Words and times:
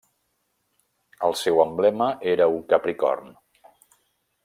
El 1.27 1.37
seu 1.43 1.61
emblema 1.67 2.09
era 2.35 2.51
un 2.57 2.67
capricorn. 2.75 3.33